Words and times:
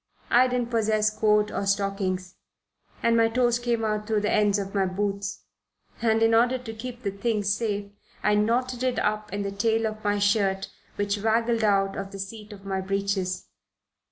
I 0.31 0.47
didn't 0.47 0.71
possess 0.71 1.11
coat 1.15 1.51
or 1.51 1.67
stockings, 1.67 2.33
and 3.03 3.15
my 3.15 3.29
toes 3.29 3.59
came 3.59 3.85
out 3.85 4.07
through 4.07 4.21
the 4.21 4.31
ends 4.33 4.57
of 4.57 4.73
my 4.73 4.87
boots, 4.87 5.43
and 6.01 6.23
in 6.23 6.33
order 6.33 6.57
to 6.57 6.73
keep 6.73 7.03
the 7.03 7.11
thing 7.11 7.43
safe 7.43 7.91
I 8.23 8.33
knotted 8.33 8.81
it 8.81 8.97
up 8.97 9.31
in 9.31 9.43
the 9.43 9.51
tail 9.51 9.85
of 9.85 10.03
my 10.03 10.17
shirt, 10.17 10.71
which 10.95 11.19
waggled 11.21 11.63
out 11.63 11.95
of 11.95 12.11
the 12.11 12.17
seat 12.17 12.51
of 12.51 12.65
my 12.65 12.81
breeches. 12.81 13.45